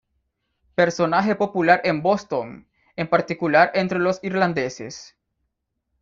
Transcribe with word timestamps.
Personaje 0.73 1.35
popular 1.35 1.79
en 1.83 2.01
Boston, 2.01 2.67
en 2.95 3.07
particular 3.07 3.69
entre 3.75 3.99
los 3.99 4.19
irlandeses. 4.23 5.15